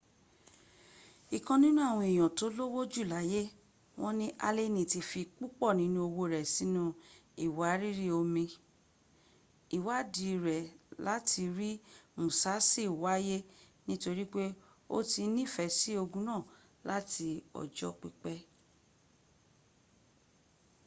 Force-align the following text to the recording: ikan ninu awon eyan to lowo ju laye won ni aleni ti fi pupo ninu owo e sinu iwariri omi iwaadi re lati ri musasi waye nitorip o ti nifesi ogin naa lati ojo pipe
ikan 1.37 1.59
ninu 1.63 1.79
awon 1.89 2.07
eyan 2.11 2.31
to 2.37 2.45
lowo 2.57 2.81
ju 2.93 3.03
laye 3.13 3.41
won 4.01 4.13
ni 4.19 4.27
aleni 4.47 4.83
ti 4.91 4.99
fi 5.09 5.21
pupo 5.37 5.67
ninu 5.79 5.97
owo 6.07 6.23
e 6.41 6.43
sinu 6.53 6.83
iwariri 7.45 8.07
omi 8.19 8.45
iwaadi 9.77 10.29
re 10.45 10.59
lati 11.05 11.43
ri 11.57 11.71
musasi 12.19 12.83
waye 13.03 13.37
nitorip 13.85 14.33
o 14.95 14.97
ti 15.11 15.21
nifesi 15.35 15.89
ogin 16.03 16.23
naa 16.29 16.41
lati 16.89 17.27
ojo 17.61 17.89
pipe 18.01 18.33